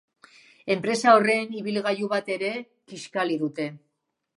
[0.75, 2.53] Enpresa horren ibilgailu bat ere
[2.93, 3.71] kiskali dute.